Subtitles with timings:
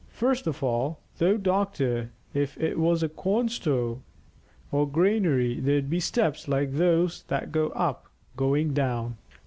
[0.13, 3.99] First of all, though, doctor, if it was a corn store
[4.71, 9.17] or granary there'd be steps like those that go up, going down."